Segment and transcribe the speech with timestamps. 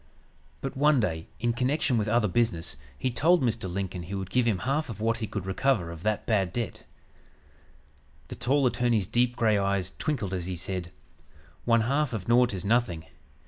[0.61, 3.71] "But one day, in connection with other business, he told Mr.
[3.71, 6.85] Lincoln he would give him half of what he could recover of that bad debt.
[8.29, 10.91] The tall attorney's deep gray eyes twinkled as he said,
[11.65, 13.05] 'One half of nought is nothing.